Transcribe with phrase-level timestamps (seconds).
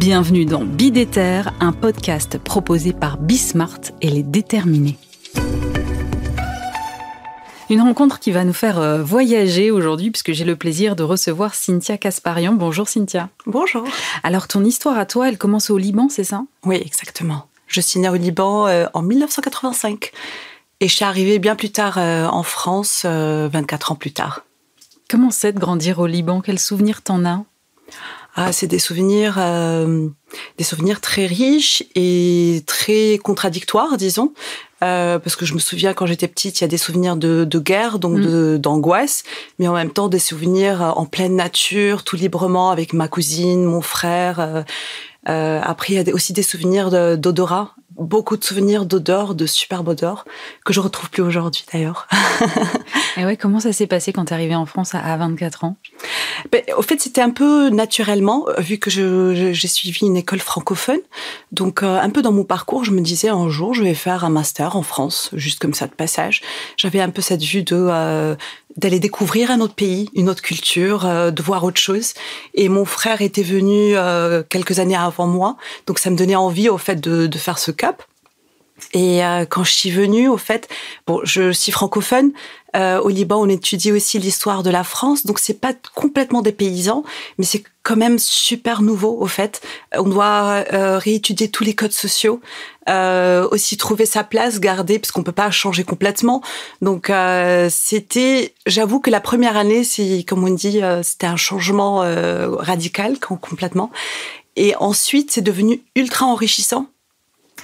[0.00, 4.96] Bienvenue dans Bidéter, un podcast proposé par Bismart et les déterminés.
[7.68, 11.56] Une rencontre qui va nous faire euh, voyager aujourd'hui puisque j'ai le plaisir de recevoir
[11.56, 12.52] Cynthia Casparian.
[12.52, 13.28] Bonjour Cynthia.
[13.44, 13.88] Bonjour.
[14.22, 16.44] Alors ton histoire à toi, elle commence au Liban, c'est ça?
[16.64, 17.48] Oui, exactement.
[17.66, 20.12] Je suis née au Liban euh, en 1985
[20.78, 24.44] et je suis arrivée bien plus tard euh, en France, 24 ans plus tard.
[25.10, 26.40] Comment c'est de grandir au Liban?
[26.40, 27.42] Quels souvenirs t'en as?
[28.40, 30.08] Ah, c'est des souvenirs, euh,
[30.58, 34.32] des souvenirs très riches et très contradictoires, disons.
[34.84, 37.44] Euh, parce que je me souviens quand j'étais petite, il y a des souvenirs de,
[37.44, 38.58] de guerre, donc mm.
[38.58, 39.24] d'angoisse,
[39.58, 43.80] mais en même temps des souvenirs en pleine nature, tout librement avec ma cousine, mon
[43.80, 44.38] frère.
[44.38, 44.62] Euh,
[45.28, 49.88] euh après, il y a aussi des souvenirs d'odorat, beaucoup de souvenirs d'odeurs, de superbes
[49.88, 50.24] odeurs,
[50.64, 52.06] que je retrouve plus aujourd'hui d'ailleurs.
[53.16, 55.76] Et ouais, comment ça s'est passé quand tu es arrivée en France à 24 ans?
[56.52, 61.00] Ben, Au fait, c'était un peu naturellement, vu que j'ai suivi une école francophone.
[61.52, 64.24] Donc, euh, un peu dans mon parcours, je me disais un jour, je vais faire
[64.24, 66.42] un master en France, juste comme ça de passage.
[66.76, 68.36] J'avais un peu cette vue de euh,
[68.76, 72.14] d'aller découvrir un autre pays, une autre culture, euh, de voir autre chose.
[72.54, 73.94] Et mon frère était venu
[74.48, 75.56] quelques années avant moi,
[75.86, 78.02] donc ça me donnait envie au fait de, de faire ce cap.
[78.92, 80.68] Et euh, quand je suis venue, au fait,
[81.06, 82.32] bon, je suis francophone.
[82.76, 86.52] Euh, au Liban, on étudie aussi l'histoire de la France, donc c'est pas complètement des
[86.52, 87.02] paysans,
[87.38, 89.62] mais c'est quand même super nouveau, au fait.
[89.96, 92.40] On doit euh, réétudier tous les codes sociaux,
[92.90, 96.42] euh, aussi trouver sa place, garder, parce qu'on peut pas changer complètement.
[96.82, 102.04] Donc euh, c'était, j'avoue que la première année, c'est comme on dit, c'était un changement
[102.58, 103.90] radical, complètement.
[104.56, 106.88] Et ensuite, c'est devenu ultra enrichissant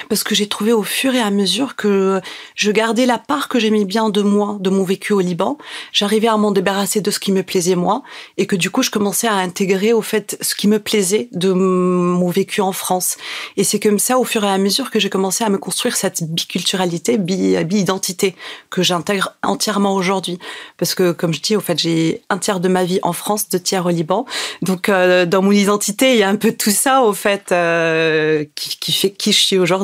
[0.09, 2.21] parce que j'ai trouvé au fur et à mesure que
[2.55, 5.59] je gardais la part que j'aimais bien de moi, de mon vécu au Liban.
[5.93, 8.03] J'arrivais à m'en débarrasser de ce qui me plaisait moi
[8.37, 11.53] et que du coup je commençais à intégrer au fait ce qui me plaisait de
[11.53, 13.17] mon vécu en France.
[13.57, 15.97] Et c'est comme ça au fur et à mesure que j'ai commencé à me construire
[15.97, 18.35] cette biculturalité, bi-identité
[18.71, 20.39] que j'intègre entièrement aujourd'hui.
[20.77, 23.49] Parce que comme je dis, au fait, j'ai un tiers de ma vie en France,
[23.49, 24.27] deux tiers au Liban.
[24.63, 28.45] Donc euh, dans mon identité, il y a un peu tout ça au fait euh,
[28.55, 29.84] qui, qui fait qui je suis aujourd'hui.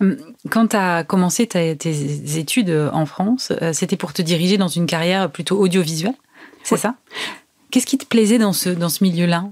[0.00, 0.16] Hum,
[0.50, 4.86] quand tu as commencé tes études en France, euh, c'était pour te diriger dans une
[4.86, 6.14] carrière plutôt audiovisuelle,
[6.62, 6.94] c'est ça?
[7.70, 9.44] Qu'est-ce qui te plaisait dans ce, dans ce milieu-là?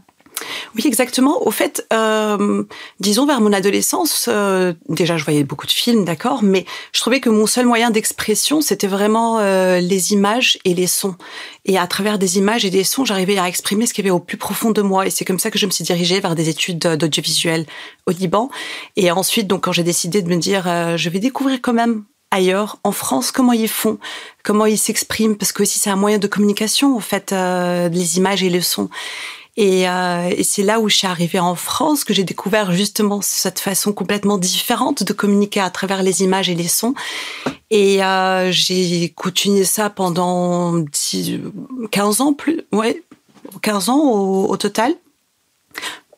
[0.77, 1.47] Oui, exactement.
[1.47, 2.65] Au fait, euh,
[3.01, 7.21] disons vers mon adolescence, euh, déjà je voyais beaucoup de films, d'accord, mais je trouvais
[7.21, 11.15] que mon seul moyen d'expression, c'était vraiment euh, les images et les sons.
[11.65, 14.15] Et à travers des images et des sons, j'arrivais à exprimer ce qu'il y avait
[14.15, 15.07] au plus profond de moi.
[15.07, 17.65] Et c'est comme ça que je me suis dirigée vers des études d'audiovisuel
[18.07, 18.51] au Liban.
[18.97, 20.65] Et ensuite, donc, quand j'ai décidé de me dire,
[20.99, 23.99] je vais découvrir quand même ailleurs, en France, comment ils font,
[24.45, 28.43] comment ils s'expriment, parce que aussi c'est un moyen de communication, en fait, les images
[28.43, 28.61] et les
[29.57, 29.63] sons.
[29.63, 33.59] Euh, et, c'est là où je suis arrivée en France que j'ai découvert justement cette
[33.59, 36.95] façon complètement différente de communiquer à travers les images et les sons.
[37.71, 41.41] Et euh, j'ai continué ça pendant 10,
[41.91, 43.03] 15 ans plus, ouais,
[43.63, 44.95] 15 ans au, total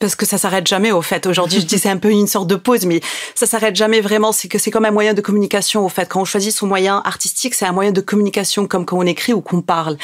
[0.00, 1.26] parce que ça s'arrête jamais au fait.
[1.26, 3.00] Aujourd'hui, je dis c'est un peu une sorte de pause, mais
[3.34, 4.30] ça s'arrête jamais vraiment.
[4.30, 6.08] C'est que c'est comme un moyen de communication au fait.
[6.08, 9.32] Quand on choisit son moyen artistique, c'est un moyen de communication comme quand on écrit
[9.32, 9.96] ou qu'on parle.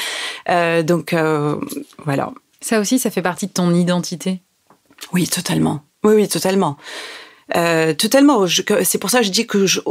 [0.49, 1.55] Euh, donc euh,
[2.03, 2.33] voilà.
[2.65, 4.41] Ça aussi, ça fait partie de ton identité.
[5.13, 5.81] Oui, totalement.
[6.03, 6.77] Oui, oui, totalement.
[7.55, 8.47] Euh, totalement.
[8.83, 9.81] C'est pour ça que je dis que je,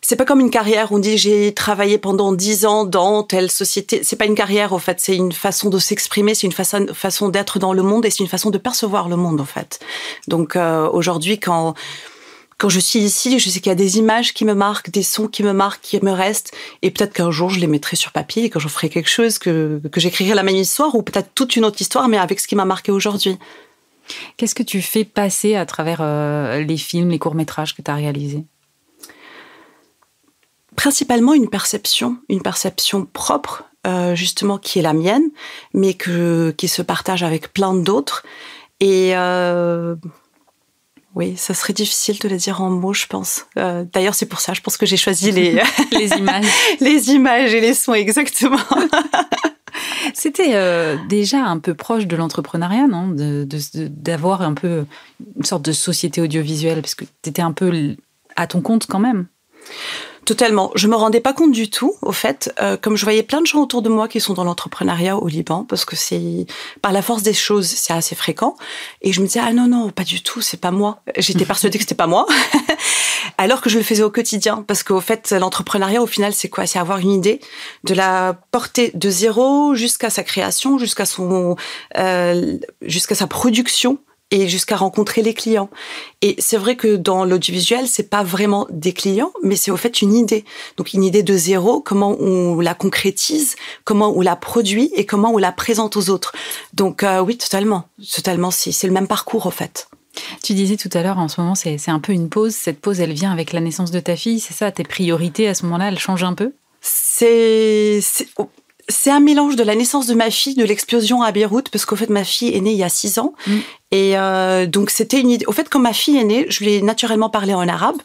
[0.00, 0.90] c'est pas comme une carrière.
[0.90, 4.00] On dit j'ai travaillé pendant dix ans dans telle société.
[4.02, 4.98] C'est pas une carrière, en fait.
[4.98, 6.34] C'est une façon de s'exprimer.
[6.34, 9.14] C'est une façon, façon d'être dans le monde et c'est une façon de percevoir le
[9.14, 9.78] monde, en fait.
[10.26, 11.74] Donc euh, aujourd'hui, quand
[12.60, 15.02] quand je suis ici, je sais qu'il y a des images qui me marquent, des
[15.02, 16.52] sons qui me marquent, qui me restent,
[16.82, 19.38] et peut-être qu'un jour je les mettrai sur papier et quand je ferai quelque chose,
[19.38, 22.46] que, que j'écrirai la même histoire ou peut-être toute une autre histoire, mais avec ce
[22.46, 23.38] qui m'a marqué aujourd'hui.
[24.36, 27.94] Qu'est-ce que tu fais passer à travers euh, les films, les courts-métrages que tu as
[27.94, 28.44] réalisés?
[30.76, 35.30] Principalement une perception, une perception propre, euh, justement, qui est la mienne,
[35.72, 38.22] mais que, qui se partage avec plein d'autres.
[38.80, 39.96] Et euh,
[41.14, 43.46] oui, ça serait difficile de le dire en mots, je pense.
[43.58, 45.60] Euh, d'ailleurs, c'est pour ça, je pense que j'ai choisi les,
[45.92, 46.46] les images.
[46.80, 48.58] les images et les sons, exactement.
[50.14, 53.08] C'était euh, déjà un peu proche de l'entrepreneuriat, non?
[53.08, 54.86] D'avoir de, un peu
[55.36, 57.96] une sorte de société audiovisuelle, parce que tu étais un peu
[58.36, 59.26] à ton compte quand même.
[60.24, 60.70] Totalement.
[60.74, 63.46] Je me rendais pas compte du tout, au fait, euh, comme je voyais plein de
[63.46, 66.46] gens autour de moi qui sont dans l'entrepreneuriat au Liban, parce que c'est
[66.82, 68.54] par la force des choses, c'est assez fréquent.
[69.00, 71.02] Et je me disais ah non non, pas du tout, c'est pas moi.
[71.16, 72.26] J'étais persuadée que c'était pas moi,
[73.38, 76.66] alors que je le faisais au quotidien, parce qu'au fait l'entrepreneuriat au final c'est quoi?
[76.66, 77.40] C'est avoir une idée,
[77.84, 81.56] de la porter de zéro jusqu'à sa création, jusqu'à son,
[81.96, 83.98] euh, jusqu'à sa production
[84.30, 85.70] et jusqu'à rencontrer les clients.
[86.22, 90.02] Et c'est vrai que dans l'audiovisuel, c'est pas vraiment des clients, mais c'est au fait
[90.02, 90.44] une idée.
[90.76, 95.32] Donc une idée de zéro, comment on la concrétise, comment on la produit et comment
[95.32, 96.32] on la présente aux autres.
[96.74, 98.50] Donc euh, oui, totalement, totalement.
[98.50, 99.88] C'est le même parcours au fait.
[100.42, 102.54] Tu disais tout à l'heure, en ce moment, c'est un peu une pause.
[102.54, 104.70] Cette pause, elle vient avec la naissance de ta fille, c'est ça?
[104.72, 106.52] Tes priorités à ce moment-là, elles changent un peu?
[106.80, 108.00] C'est
[108.90, 111.96] c'est un mélange de la naissance de ma fille, de l'explosion à Beyrouth, parce qu'au
[111.96, 113.34] fait, ma fille est née il y a six ans.
[113.46, 113.58] Mm.
[113.92, 115.44] Et euh, donc, c'était une idée.
[115.46, 117.96] Au fait, quand ma fille est née, je lui ai naturellement parlé en arabe.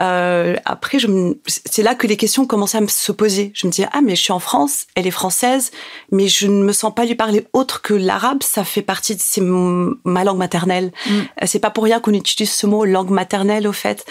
[0.00, 0.98] Euh, après,
[1.46, 3.50] c'est là que les questions commençaient à me se poser.
[3.54, 5.70] Je me disais, ah, mais je suis en France, elle est française,
[6.10, 8.42] mais je ne me sens pas lui parler autre que l'arabe.
[8.42, 10.92] Ça fait partie de c'est ma langue maternelle.
[11.06, 11.10] Mm.
[11.10, 14.04] Euh, c'est pas pour rien qu'on utilise ce mot langue maternelle, au fait.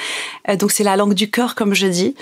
[0.49, 2.15] Euh, donc, c'est la langue du cœur, comme je dis.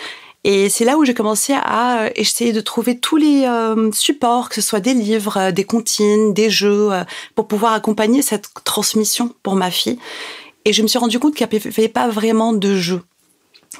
[0.43, 4.49] Et c'est là où j'ai commencé à euh, essayer de trouver tous les euh, supports,
[4.49, 6.91] que ce soit des livres, euh, des comptines, des jeux,
[7.35, 9.99] pour pouvoir accompagner cette transmission pour ma fille.
[10.65, 13.01] Et je me suis rendu compte qu'il n'y avait pas vraiment de jeux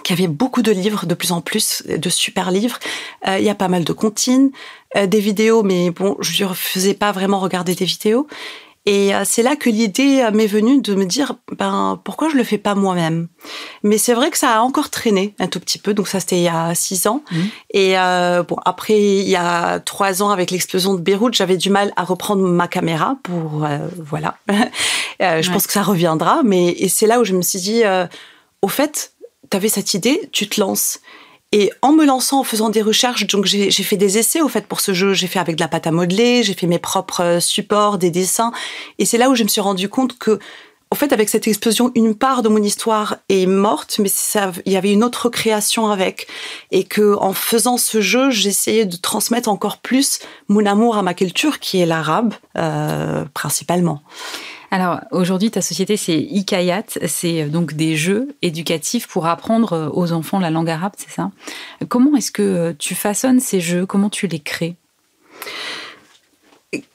[0.04, 2.78] qu'il y avait beaucoup de livres, de plus en plus, de super livres.
[3.26, 4.52] il y a pas mal de comptines,
[4.96, 8.28] des vidéos, mais bon, je ne faisais pas vraiment regarder des vidéos.
[8.86, 12.36] Et euh, c'est là que l'idée euh, m'est venue de me dire, ben pourquoi je
[12.36, 13.28] le fais pas moi-même?
[13.84, 15.94] Mais c'est vrai que ça a encore traîné un tout petit peu.
[15.94, 17.24] Donc ça c'était il y a six ans.
[17.30, 17.38] Mmh.
[17.72, 21.70] Et euh, bon après il y a trois ans avec l'explosion de Beyrouth, j'avais du
[21.70, 23.68] mal à reprendre ma caméra pour
[23.98, 24.38] voilà.
[25.20, 26.42] je pense que ça reviendra.
[26.44, 27.84] Mais et c'est là où je me suis dit,
[28.62, 29.14] au fait,
[29.52, 31.00] tu avais cette idée, tu te lances.
[31.52, 34.68] Et en me lançant, en faisant des recherches, donc j'ai fait des essais au fait
[34.68, 35.14] pour ce jeu.
[35.14, 38.12] J'ai fait avec de la pâte à modeler, j'ai fait mes propres euh, supports, des
[38.12, 38.52] dessins.
[39.00, 40.38] Et c'est là où je me suis rendu compte que,
[40.92, 44.74] au fait, avec cette explosion, une part de mon histoire est morte, mais ça, il
[44.74, 46.28] y avait une autre création avec.
[46.70, 50.20] Et que, en faisant ce jeu, j'essayais de transmettre encore plus
[50.50, 54.04] mon amour à ma culture, qui est l'arabe, euh, principalement.
[54.72, 59.90] Alors aujourd'hui, ta société, c'est Ikayat, c'est euh, donc des jeux éducatifs pour apprendre euh,
[59.92, 61.32] aux enfants la langue arabe, c'est ça?
[61.88, 63.86] Comment est-ce que euh, tu façonnes ces jeux?
[63.86, 64.76] Comment tu les crées?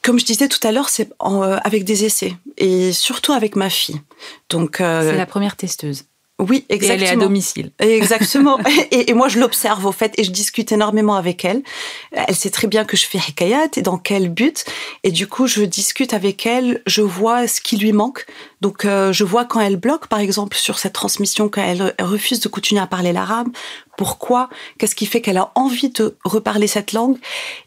[0.03, 4.01] Comme je disais tout à l'heure, c'est avec des essais et surtout avec ma fille.
[4.49, 6.05] Donc c'est la première testeuse.
[6.41, 6.99] Oui, exactement.
[6.99, 7.71] Et elle est à domicile.
[7.79, 8.59] Exactement.
[8.91, 11.63] et, moi, je l'observe au fait et je discute énormément avec elle.
[12.11, 14.65] Elle sait très bien que je fais hikayat et dans quel but.
[15.05, 18.27] Et du coup, je discute avec elle, je vois ce qui lui manque.
[18.61, 22.41] Donc, euh, je vois quand elle bloque, par exemple, sur cette transmission, quand elle refuse
[22.41, 23.49] de continuer à parler l'arabe,
[23.97, 24.49] pourquoi,
[24.79, 27.19] qu'est-ce qui fait qu'elle a envie de reparler cette langue.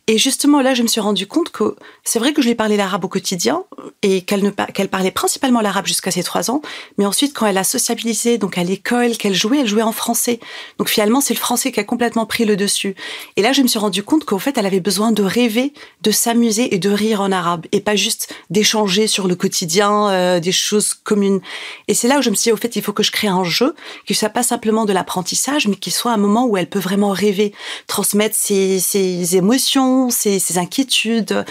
[0.08, 2.78] Et justement, là, je me suis rendu compte que c'est vrai que je lui parlais
[2.78, 3.64] l'arabe au quotidien
[4.02, 6.62] et qu'elle ne qu'elle parlait principalement l'arabe jusqu'à ses trois ans.
[6.98, 10.40] Mais ensuite, quand elle a sociabilisé, donc à l'école, qu'elle jouait, elle jouait en français.
[10.78, 12.96] Donc finalement, c'est le français qui a complètement pris le dessus.
[13.36, 16.12] Et là, je me suis rendu compte qu'au fait, elle avait besoin de rêver, de
[16.12, 20.52] s'amuser et de rire en arabe et pas juste d'échanger sur le quotidien, euh, des
[20.52, 21.42] choses communes.
[21.88, 23.28] Et c'est là où je me suis dit, au fait, il faut que je crée
[23.28, 23.76] un jeu
[24.06, 27.12] qui soit pas simplement de l'apprentissage, mais qui soit un moment où elle peut vraiment
[27.12, 27.54] rêver,
[27.88, 31.46] transmettre ses, émotions, ses, inquiétudes.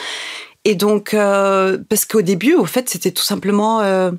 [0.64, 4.10] Et donc, euh, parce qu'au début, au fait, c'était tout simplement euh,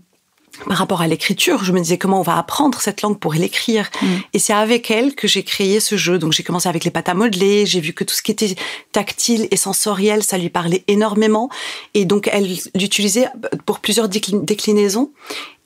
[0.66, 1.64] par rapport à l'écriture.
[1.64, 3.90] Je me disais comment on va apprendre cette langue pour l'écrire.
[4.02, 4.06] Mm.
[4.34, 6.18] Et c'est avec elle que j'ai créé ce jeu.
[6.18, 7.66] Donc j'ai commencé avec les pâtes à modeler.
[7.66, 8.56] J'ai vu que tout ce qui était
[8.92, 11.50] tactile et sensoriel, ça lui parlait énormément.
[11.94, 13.28] Et donc elle l'utilisait
[13.66, 15.12] pour plusieurs déclinaisons.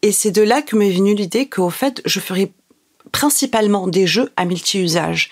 [0.02, 2.52] Et c'est de là que m'est venue l'idée qu'au fait, je ferais
[3.12, 5.30] principalement des jeux à multi-usage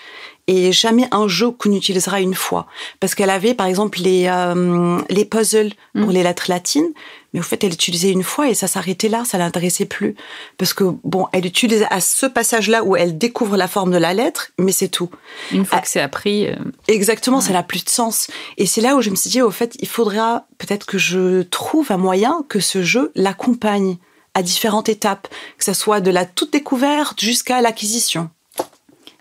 [0.50, 2.66] et jamais un jeu qu'on utilisera une fois.
[2.98, 6.12] Parce qu'elle avait, par exemple, les, euh, les puzzles pour mm.
[6.12, 6.92] les lettres latines,
[7.32, 10.16] mais au fait, elle utilisait une fois et ça s'arrêtait là, ça l'intéressait plus.
[10.58, 14.12] Parce que, bon, elle utilise à ce passage-là où elle découvre la forme de la
[14.12, 15.10] lettre, mais c'est tout.
[15.52, 16.48] Une fois que c'est appris.
[16.48, 16.56] Euh,
[16.88, 18.26] Exactement, ça n'a plus de sens.
[18.58, 21.42] Et c'est là où je me suis dit, au fait, il faudra peut-être que je
[21.42, 23.98] trouve un moyen que ce jeu l'accompagne
[24.34, 28.30] à différentes étapes, que ce soit de la toute découverte jusqu'à l'acquisition.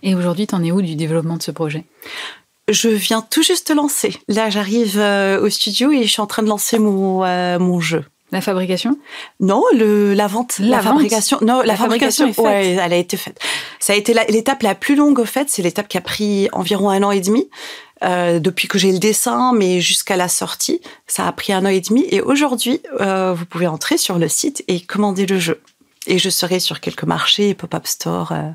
[0.04, 1.84] Et aujourd'hui, tu en es où du développement de ce projet?
[2.70, 4.16] Je viens tout juste lancer.
[4.28, 7.80] Là, j'arrive euh, au studio et je suis en train de lancer mon, euh, mon
[7.80, 8.06] jeu.
[8.32, 8.96] La fabrication?
[9.40, 10.60] Non, le, la vente.
[10.60, 11.40] La, fabrication.
[11.42, 13.40] Non, la, fabrication, ouais, elle a été faite.
[13.80, 15.50] Ça a été l'étape la, plus longue, au fait.
[15.50, 17.50] C'est l'étape qui a pris environ un an et demi.
[18.04, 21.70] Euh, depuis que j'ai le dessin, mais jusqu'à la sortie, ça a pris un an
[21.70, 22.06] et demi.
[22.10, 25.62] Et aujourd'hui, euh, vous pouvez entrer sur le site et commander le jeu.
[26.08, 28.50] Et je serai sur quelques marchés et pop-up stores euh,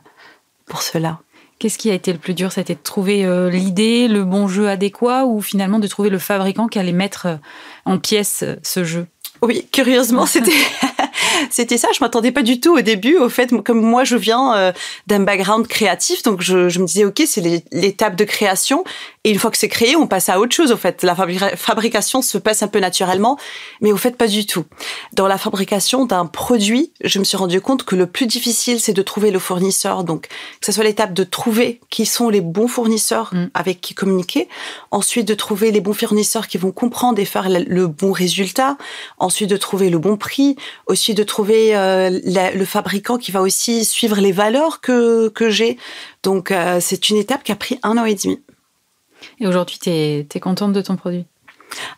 [0.66, 1.20] pour cela.
[1.58, 2.52] Qu'est-ce qui a été le plus dur?
[2.52, 6.66] C'était de trouver euh, l'idée, le bon jeu adéquat ou finalement de trouver le fabricant
[6.66, 7.36] qui allait mettre euh,
[7.84, 9.06] en pièces ce jeu?
[9.40, 10.52] Oui, curieusement, c'était
[11.50, 11.88] c'était ça.
[11.94, 13.16] Je m'attendais pas du tout au début.
[13.16, 14.72] Au fait, comme moi, je viens euh,
[15.06, 18.84] d'un background créatif, donc je, je me disais, ok, c'est l'étape de création.
[19.26, 20.71] Et une fois que c'est créé, on passe à autre chose.
[20.71, 23.38] Au fait, la fabrication se passe un peu naturellement,
[23.81, 24.64] mais au fait, pas du tout.
[25.14, 28.93] Dans la fabrication d'un produit, je me suis rendu compte que le plus difficile, c'est
[28.93, 30.04] de trouver le fournisseur.
[30.04, 33.47] Donc, que ce soit l'étape de trouver qui sont les bons fournisseurs mm.
[33.54, 34.47] avec qui communiquer.
[34.90, 38.76] Ensuite, de trouver les bons fournisseurs qui vont comprendre et faire le bon résultat.
[39.19, 40.57] Ensuite, de trouver le bon prix.
[40.87, 45.78] Aussi, de trouver euh, le fabricant qui va aussi suivre les valeurs que, que j'ai.
[46.23, 48.40] Donc, euh, c'est une étape qui a pris un an et demi.
[49.40, 51.26] Et aujourd'hui, tu es, contente de ton produit?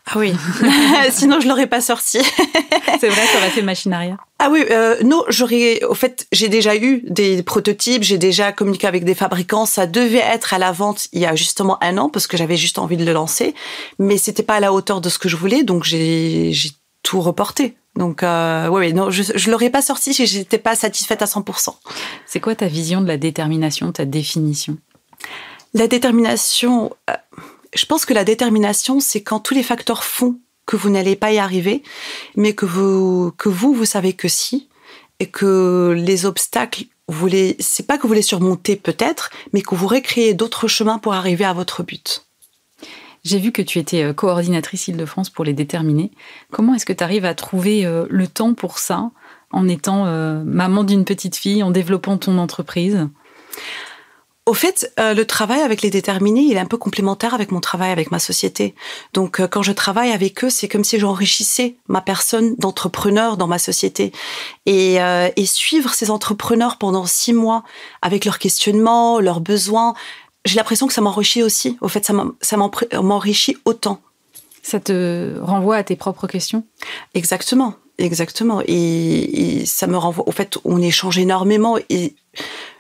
[0.07, 0.33] Ah oui,
[1.11, 2.19] sinon je l'aurais pas sorti.
[3.01, 4.25] c'est vrai, ça aurait fait machine arrière.
[4.39, 5.83] Ah oui, euh, non, j'aurais.
[5.85, 9.67] Au fait, j'ai déjà eu des prototypes, j'ai déjà communiqué avec des fabricants.
[9.67, 12.57] Ça devait être à la vente il y a justement un an parce que j'avais
[12.57, 13.55] juste envie de le lancer,
[13.99, 16.53] mais c'était pas à la hauteur de ce que je voulais, donc j'ai
[17.03, 17.77] tout reporté.
[17.97, 21.75] Donc euh, oui, non, je, je l'aurais pas sorti si j'étais pas satisfaite à 100%.
[22.27, 24.77] C'est quoi ta vision de la détermination, ta définition?
[25.77, 27.15] La détermination, euh,
[27.75, 31.33] je pense que la détermination, c'est quand tous les facteurs font que vous n'allez pas
[31.33, 31.83] y arriver,
[32.35, 34.71] mais que vous, que vous, vous savez que si,
[35.21, 39.75] et que les obstacles, vous les, c'est pas que vous les surmontez peut-être, mais que
[39.75, 42.25] vous recréez d'autres chemins pour arriver à votre but.
[43.23, 46.11] J'ai vu que tu étais euh, coordinatrice Île-de-France pour les déterminer.
[46.51, 49.11] Comment est-ce que tu arrives à trouver euh, le temps pour ça
[49.51, 50.07] en étant
[50.45, 53.07] maman d'une petite fille, en développant ton entreprise?
[54.47, 57.91] Au fait, le travail avec les déterminés, il est un peu complémentaire avec mon travail
[57.91, 58.75] avec ma société.
[59.13, 63.59] Donc, quand je travaille avec eux, c'est comme si j'enrichissais ma personne d'entrepreneur dans ma
[63.59, 64.13] société.
[64.65, 67.65] Et, et suivre ces entrepreneurs pendant six mois
[68.03, 69.95] avec leurs questionnements, leurs besoins,
[70.45, 71.77] j'ai l'impression que ça m'enrichit aussi.
[71.81, 72.05] Au fait,
[72.41, 72.57] ça
[73.03, 74.01] m'enrichit autant.
[74.63, 76.65] Ça te renvoie à tes propres questions?
[77.15, 78.63] Exactement, exactement.
[78.67, 80.29] Et, ça me renvoie.
[80.29, 81.79] Au fait, on échange énormément.
[81.89, 82.15] Et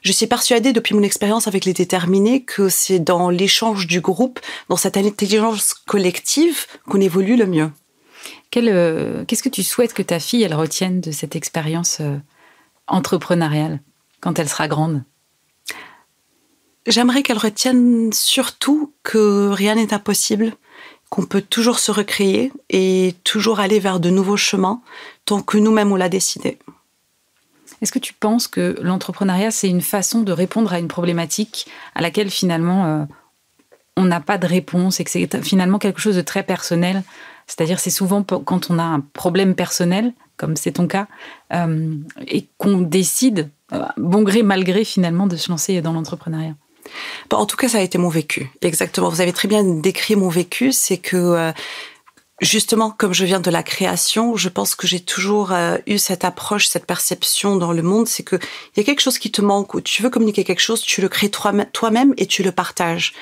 [0.02, 4.40] je suis persuadée, depuis mon expérience avec les déterminés, que c'est dans l'échange du groupe,
[4.68, 7.70] dans cette intelligence collective, qu'on évolue le mieux.
[8.56, 12.16] Euh, qu'est-ce que tu souhaites que ta fille elle retienne de cette expérience euh,
[12.87, 13.80] entrepreneuriale
[14.20, 15.02] quand elle sera grande?
[16.87, 20.52] J'aimerais qu'elle retienne surtout que rien n'est impossible,
[21.10, 24.80] qu'on peut toujours se recréer et toujours aller vers de nouveaux chemins
[25.25, 26.58] tant que nous-mêmes on l'a décidé.
[27.82, 32.00] Est-ce que tu penses que l'entrepreneuriat, c'est une façon de répondre à une problématique à
[32.00, 33.04] laquelle finalement euh,
[33.96, 37.02] on n'a pas de réponse et que c'est finalement quelque chose de très personnel?
[37.46, 41.06] C'est-à-dire c'est souvent quand on a un problème personnel, comme c'est ton cas,
[41.52, 41.94] euh,
[42.26, 46.54] et qu'on décide, euh, bon gré, mal gré finalement, de se lancer dans l'entrepreneuriat.
[47.33, 48.50] En tout cas, ça a été mon vécu.
[48.62, 49.09] Exactement.
[49.09, 50.73] Vous avez très bien décrit mon vécu.
[50.73, 51.52] C'est que euh,
[52.40, 56.25] justement, comme je viens de la création, je pense que j'ai toujours euh, eu cette
[56.25, 58.09] approche, cette perception dans le monde.
[58.09, 60.61] C'est que il y a quelque chose qui te manque ou tu veux communiquer quelque
[60.61, 63.14] chose, tu le crées toi-même et tu le partages.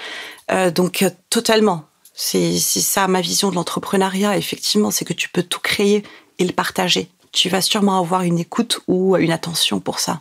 [0.51, 1.87] Euh, donc totalement.
[2.17, 4.37] C'est ça ma vision de l'entrepreneuriat.
[4.37, 6.05] Effectivement, c'est que tu peux tout créer
[6.39, 7.09] et le partager.
[7.33, 10.21] Tu vas sûrement avoir une écoute ou une attention pour ça.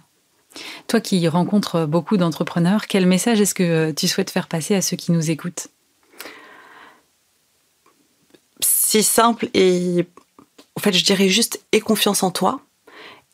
[0.88, 4.98] Toi qui rencontres beaucoup d'entrepreneurs, quel message est-ce que tu souhaites faire passer à ceux
[4.98, 5.68] qui nous écoutent?
[8.60, 10.06] C'est simple et
[10.76, 12.62] en fait je dirais juste aie confiance en toi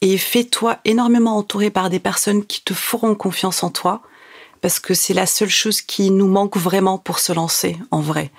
[0.02, 4.02] et fais-toi énormément entourer par des personnes qui te feront confiance en toi
[4.62, 8.32] parce que c'est la seule chose qui nous manque vraiment pour se lancer en vrai.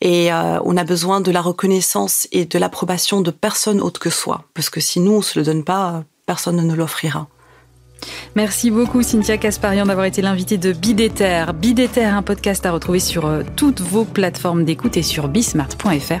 [0.00, 4.10] Et euh, on a besoin de la reconnaissance et de l'approbation de personne autre que
[4.10, 4.44] soi.
[4.52, 7.28] Parce que si nous, on se le donne pas, personne ne nous l'offrira.
[8.34, 11.44] Merci beaucoup Cynthia Casparian d'avoir été l'invitée de Bidéter.
[11.54, 16.20] Bidéter, un podcast à retrouver sur euh, toutes vos plateformes d'écoute et sur bismart.fr.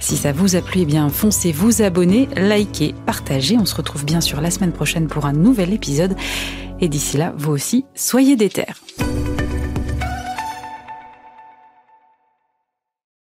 [0.00, 3.56] Si ça vous a plu, eh bien foncez vous abonner, likez, partagez.
[3.58, 6.16] On se retrouve bien sûr la semaine prochaine pour un nouvel épisode.
[6.80, 8.66] Et d'ici là, vous aussi, soyez déter.